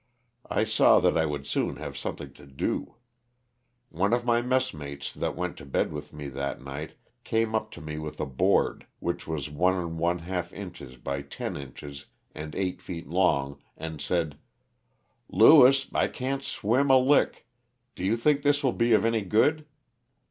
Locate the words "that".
0.99-1.15, 5.13-5.35, 6.29-6.59